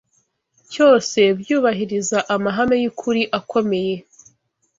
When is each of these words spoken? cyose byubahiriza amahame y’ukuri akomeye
cyose 0.71 1.19
byubahiriza 1.39 2.17
amahame 2.35 2.75
y’ukuri 2.83 3.21
akomeye 3.39 3.95